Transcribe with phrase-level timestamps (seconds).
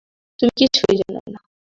[0.39, 1.39] তুমি কিছুই জানো না।